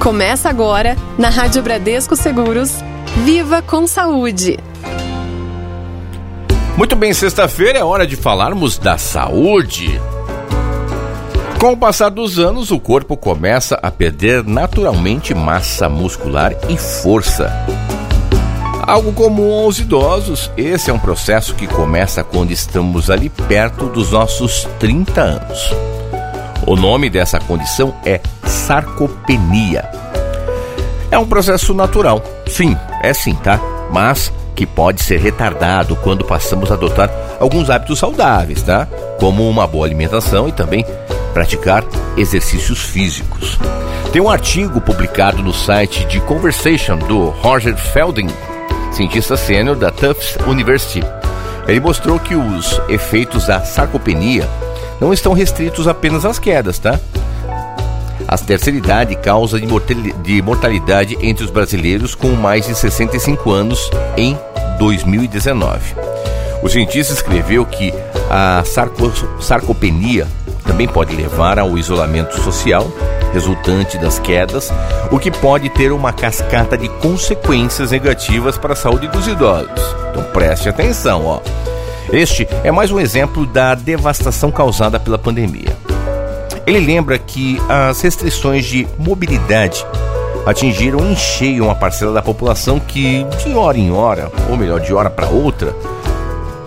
Começa 0.00 0.48
agora, 0.48 0.96
na 1.18 1.28
Rádio 1.28 1.62
Bradesco 1.62 2.16
Seguros, 2.16 2.72
Viva 3.22 3.60
com 3.60 3.86
Saúde. 3.86 4.58
Muito 6.74 6.96
bem, 6.96 7.12
sexta-feira 7.12 7.80
é 7.80 7.84
hora 7.84 8.06
de 8.06 8.16
falarmos 8.16 8.78
da 8.78 8.96
saúde. 8.96 10.00
Com 11.60 11.72
o 11.72 11.76
passar 11.76 12.08
dos 12.08 12.38
anos, 12.38 12.70
o 12.70 12.80
corpo 12.80 13.14
começa 13.14 13.78
a 13.82 13.90
perder 13.90 14.42
naturalmente 14.42 15.34
massa 15.34 15.86
muscular 15.86 16.54
e 16.70 16.78
força. 16.78 17.52
Algo 18.86 19.12
comum 19.12 19.52
aos 19.52 19.78
idosos, 19.78 20.50
esse 20.56 20.88
é 20.88 20.94
um 20.94 20.98
processo 20.98 21.54
que 21.54 21.66
começa 21.66 22.24
quando 22.24 22.52
estamos 22.52 23.10
ali 23.10 23.28
perto 23.28 23.84
dos 23.90 24.12
nossos 24.12 24.66
30 24.78 25.20
anos. 25.20 25.74
O 26.66 26.76
nome 26.76 27.08
dessa 27.08 27.38
condição 27.38 27.94
é 28.04 28.20
sarcopenia. 28.44 29.88
É 31.10 31.18
um 31.18 31.26
processo 31.26 31.74
natural, 31.74 32.22
sim, 32.46 32.76
é 33.02 33.12
sim, 33.12 33.34
tá? 33.34 33.58
Mas 33.90 34.32
que 34.54 34.66
pode 34.66 35.02
ser 35.02 35.18
retardado 35.18 35.96
quando 35.96 36.24
passamos 36.24 36.70
a 36.70 36.74
adotar 36.74 37.10
alguns 37.40 37.70
hábitos 37.70 37.98
saudáveis, 37.98 38.62
tá? 38.62 38.86
Como 39.18 39.48
uma 39.48 39.66
boa 39.66 39.86
alimentação 39.86 40.48
e 40.48 40.52
também 40.52 40.84
praticar 41.32 41.82
exercícios 42.16 42.80
físicos. 42.80 43.58
Tem 44.12 44.20
um 44.20 44.28
artigo 44.28 44.80
publicado 44.80 45.42
no 45.42 45.52
site 45.52 46.04
de 46.04 46.20
Conversation 46.20 46.98
do 46.98 47.30
Roger 47.30 47.76
Felding, 47.76 48.28
cientista 48.92 49.36
sênior 49.36 49.76
da 49.76 49.90
Tufts 49.90 50.36
University. 50.46 51.02
Ele 51.66 51.80
mostrou 51.80 52.18
que 52.18 52.34
os 52.34 52.80
efeitos 52.88 53.46
da 53.46 53.60
sarcopenia 53.60 54.48
não 55.00 55.12
estão 55.12 55.32
restritos 55.32 55.88
apenas 55.88 56.24
às 56.24 56.38
quedas, 56.38 56.78
tá? 56.78 57.00
A 58.28 58.38
terceira 58.38 58.78
idade 58.78 59.16
causa 59.16 59.58
de 59.58 60.42
mortalidade 60.42 61.18
entre 61.20 61.44
os 61.44 61.50
brasileiros 61.50 62.14
com 62.14 62.28
mais 62.32 62.66
de 62.66 62.74
65 62.74 63.50
anos 63.50 63.90
em 64.16 64.38
2019. 64.78 65.94
O 66.62 66.68
cientista 66.68 67.12
escreveu 67.12 67.64
que 67.64 67.92
a 68.30 68.62
sarco 68.64 69.10
sarcopenia 69.40 70.28
também 70.64 70.86
pode 70.86 71.16
levar 71.16 71.58
ao 71.58 71.76
isolamento 71.76 72.40
social 72.40 72.86
resultante 73.32 73.96
das 73.96 74.18
quedas, 74.18 74.72
o 75.10 75.18
que 75.18 75.30
pode 75.30 75.68
ter 75.70 75.92
uma 75.92 76.12
cascata 76.12 76.76
de 76.76 76.88
consequências 76.88 77.92
negativas 77.92 78.58
para 78.58 78.72
a 78.72 78.76
saúde 78.76 79.08
dos 79.08 79.26
idosos. 79.26 79.70
Então 80.10 80.24
preste 80.32 80.68
atenção, 80.68 81.24
ó. 81.26 81.40
Este 82.12 82.48
é 82.64 82.72
mais 82.72 82.90
um 82.90 82.98
exemplo 82.98 83.46
da 83.46 83.72
devastação 83.76 84.50
causada 84.50 84.98
pela 84.98 85.16
pandemia. 85.16 85.76
Ele 86.66 86.80
lembra 86.80 87.16
que 87.16 87.56
as 87.68 88.00
restrições 88.00 88.64
de 88.64 88.86
mobilidade 88.98 89.86
atingiram 90.44 90.98
em 91.08 91.14
cheio 91.14 91.64
uma 91.64 91.74
parcela 91.74 92.12
da 92.12 92.20
população 92.20 92.80
que, 92.80 93.22
de 93.44 93.54
hora 93.54 93.78
em 93.78 93.92
hora, 93.92 94.28
ou 94.48 94.56
melhor, 94.56 94.80
de 94.80 94.92
hora 94.92 95.08
para 95.08 95.28
outra, 95.28 95.72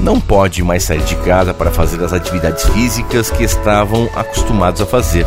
não 0.00 0.20
pode 0.20 0.62
mais 0.62 0.84
sair 0.84 1.02
de 1.02 1.16
casa 1.16 1.52
para 1.52 1.72
fazer 1.72 2.02
as 2.04 2.12
atividades 2.12 2.64
físicas 2.68 3.28
que 3.28 3.42
estavam 3.42 4.08
acostumados 4.14 4.80
a 4.80 4.86
fazer. 4.86 5.26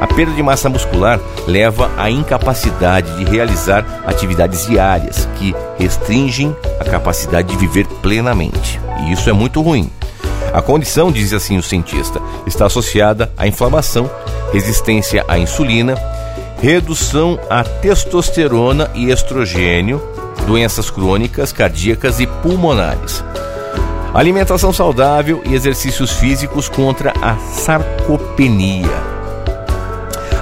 A 0.00 0.06
perda 0.08 0.32
de 0.32 0.42
massa 0.42 0.68
muscular 0.68 1.20
leva 1.46 1.88
à 1.96 2.10
incapacidade 2.10 3.16
de 3.16 3.24
realizar 3.24 4.02
atividades 4.04 4.66
diárias 4.66 5.28
que 5.36 5.54
restringem 5.78 6.56
a 6.80 6.84
capacidade 6.84 7.48
de 7.48 7.56
viver 7.56 7.86
plenamente. 8.02 8.80
E 9.00 9.12
isso 9.12 9.28
é 9.28 9.32
muito 9.32 9.60
ruim. 9.62 9.90
A 10.52 10.62
condição, 10.62 11.12
diz 11.12 11.32
assim 11.32 11.58
o 11.58 11.62
cientista, 11.62 12.20
está 12.46 12.66
associada 12.66 13.30
à 13.36 13.46
inflamação, 13.46 14.10
resistência 14.52 15.24
à 15.28 15.38
insulina, 15.38 15.94
redução 16.60 17.38
à 17.50 17.62
testosterona 17.62 18.90
e 18.94 19.10
estrogênio, 19.10 20.02
doenças 20.46 20.90
crônicas, 20.90 21.52
cardíacas 21.52 22.18
e 22.18 22.26
pulmonares. 22.26 23.22
Alimentação 24.14 24.72
saudável 24.72 25.42
e 25.44 25.54
exercícios 25.54 26.12
físicos 26.12 26.68
contra 26.68 27.12
a 27.20 27.36
sarcopenia. 27.36 28.88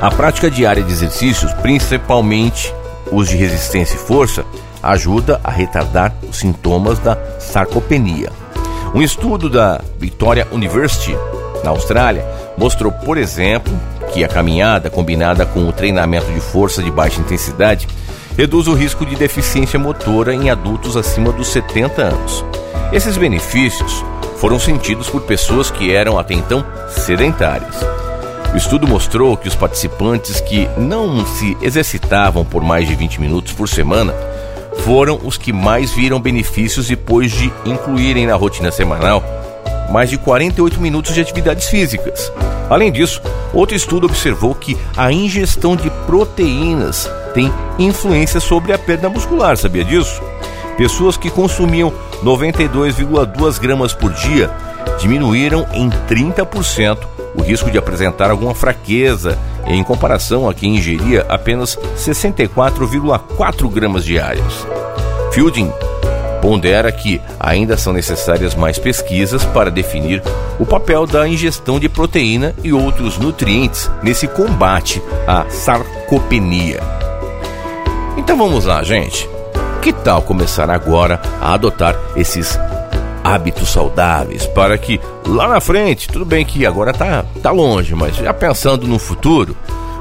A 0.00 0.10
prática 0.10 0.50
diária 0.50 0.82
de 0.82 0.92
exercícios, 0.92 1.52
principalmente 1.54 2.72
os 3.10 3.28
de 3.28 3.36
resistência 3.36 3.96
e 3.96 3.98
força, 3.98 4.44
ajuda 4.82 5.40
a 5.42 5.50
retardar 5.50 6.14
os 6.28 6.38
sintomas 6.38 6.98
da 7.00 7.18
sarcopenia. 7.40 8.30
Um 8.96 9.02
estudo 9.02 9.50
da 9.50 9.78
Victoria 9.98 10.48
University, 10.50 11.14
na 11.62 11.68
Austrália, 11.68 12.24
mostrou, 12.56 12.90
por 12.90 13.18
exemplo, 13.18 13.70
que 14.14 14.24
a 14.24 14.28
caminhada 14.28 14.88
combinada 14.88 15.44
com 15.44 15.68
o 15.68 15.72
treinamento 15.72 16.32
de 16.32 16.40
força 16.40 16.82
de 16.82 16.90
baixa 16.90 17.20
intensidade 17.20 17.86
reduz 18.38 18.66
o 18.66 18.72
risco 18.72 19.04
de 19.04 19.14
deficiência 19.14 19.78
motora 19.78 20.32
em 20.32 20.48
adultos 20.48 20.96
acima 20.96 21.30
dos 21.30 21.48
70 21.48 22.02
anos. 22.04 22.42
Esses 22.90 23.18
benefícios 23.18 24.02
foram 24.38 24.58
sentidos 24.58 25.10
por 25.10 25.20
pessoas 25.20 25.70
que 25.70 25.92
eram 25.94 26.18
até 26.18 26.32
então 26.32 26.64
sedentárias. 26.88 27.76
O 28.54 28.56
estudo 28.56 28.88
mostrou 28.88 29.36
que 29.36 29.46
os 29.46 29.54
participantes 29.54 30.40
que 30.40 30.66
não 30.78 31.26
se 31.26 31.54
exercitavam 31.60 32.46
por 32.46 32.62
mais 32.62 32.88
de 32.88 32.94
20 32.94 33.20
minutos 33.20 33.52
por 33.52 33.68
semana 33.68 34.14
foram 34.84 35.18
os 35.24 35.36
que 35.36 35.52
mais 35.52 35.92
viram 35.92 36.20
benefícios 36.20 36.88
depois 36.88 37.32
de 37.32 37.52
incluírem 37.64 38.26
na 38.26 38.34
rotina 38.34 38.70
semanal 38.70 39.22
mais 39.90 40.10
de 40.10 40.18
48 40.18 40.80
minutos 40.80 41.14
de 41.14 41.20
atividades 41.20 41.68
físicas. 41.68 42.32
Além 42.68 42.90
disso, 42.90 43.22
outro 43.52 43.76
estudo 43.76 44.06
observou 44.06 44.54
que 44.54 44.76
a 44.96 45.12
ingestão 45.12 45.76
de 45.76 45.88
proteínas 46.06 47.10
tem 47.32 47.52
influência 47.78 48.40
sobre 48.40 48.72
a 48.72 48.78
perda 48.78 49.08
muscular, 49.08 49.56
sabia 49.56 49.84
disso? 49.84 50.20
Pessoas 50.76 51.16
que 51.16 51.30
consumiam 51.30 51.92
92,2 52.22 53.60
gramas 53.60 53.92
por 53.92 54.12
dia 54.12 54.50
diminuíram 54.98 55.66
em 55.72 55.88
30% 56.08 56.98
o 57.34 57.42
risco 57.42 57.70
de 57.70 57.78
apresentar 57.78 58.30
alguma 58.30 58.54
fraqueza 58.54 59.38
em 59.66 59.82
comparação 59.82 60.48
a 60.48 60.54
quem 60.54 60.76
ingeria 60.76 61.26
apenas 61.28 61.76
64,4 61.96 63.70
gramas 63.70 64.04
diários. 64.04 64.66
Fielding 65.32 65.72
pondera 66.40 66.92
que 66.92 67.20
ainda 67.40 67.76
são 67.76 67.92
necessárias 67.92 68.54
mais 68.54 68.78
pesquisas 68.78 69.44
para 69.44 69.70
definir 69.70 70.22
o 70.58 70.64
papel 70.64 71.06
da 71.06 71.26
ingestão 71.26 71.80
de 71.80 71.88
proteína 71.88 72.54
e 72.62 72.72
outros 72.72 73.18
nutrientes 73.18 73.90
nesse 74.02 74.28
combate 74.28 75.02
à 75.26 75.44
sarcopenia. 75.48 76.80
Então 78.16 78.36
vamos 78.36 78.64
lá, 78.64 78.82
gente. 78.82 79.28
Que 79.82 79.92
tal 79.92 80.22
começar 80.22 80.70
agora 80.70 81.20
a 81.40 81.52
adotar 81.52 81.96
esses 82.16 82.58
hábitos 83.26 83.70
saudáveis 83.70 84.46
para 84.46 84.78
que 84.78 85.00
lá 85.26 85.48
na 85.48 85.60
frente, 85.60 86.06
tudo 86.06 86.24
bem 86.24 86.44
que 86.44 86.64
agora 86.64 86.92
tá, 86.92 87.24
tá 87.42 87.50
longe, 87.50 87.92
mas 87.92 88.14
já 88.14 88.32
pensando 88.32 88.86
no 88.86 89.00
futuro, 89.00 89.56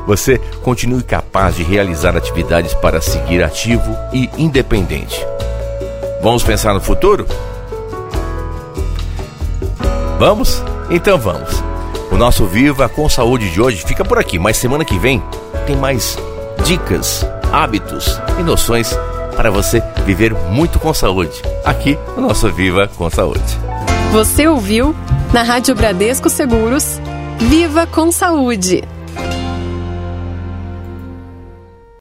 você 0.06 0.38
continue 0.62 1.02
capaz 1.02 1.56
de 1.56 1.64
realizar 1.64 2.16
atividades 2.16 2.76
para 2.76 3.02
seguir 3.02 3.44
ativo 3.44 3.98
e 4.14 4.30
independente. 4.38 5.26
Vamos 6.22 6.44
pensar 6.44 6.76
no 6.76 6.80
futuro? 6.80 7.26
Vamos? 10.20 10.64
Então 10.92 11.18
vamos. 11.18 11.64
O 12.12 12.18
nosso 12.18 12.46
Viva 12.46 12.88
com 12.88 13.10
Saúde 13.10 13.50
de 13.50 13.60
hoje 13.60 13.84
fica 13.84 14.06
por 14.06 14.20
aqui, 14.20 14.38
mas 14.38 14.58
semana 14.58 14.86
que 14.86 15.00
vem 15.00 15.22
tem 15.66 15.76
mais 15.76 16.16
dicas, 16.64 17.28
hábitos 17.52 18.22
e 18.40 18.44
noções 18.44 18.96
para 19.36 19.52
você 19.52 19.84
viver 20.06 20.34
muito 20.34 20.80
com 20.80 20.94
saúde, 20.94 21.42
aqui 21.64 21.98
no 22.16 22.22
nosso 22.22 22.52
Viva 22.52 22.90
com 22.96 23.10
Saúde. 23.10 23.44
Você 24.12 24.48
ouviu 24.48 24.96
na 25.34 25.44
Rádio 25.44 25.76
Bradesco 25.76 26.30
Seguros, 26.30 27.00
Viva 27.38 27.86
com 27.86 28.12
Saúde. 28.12 28.84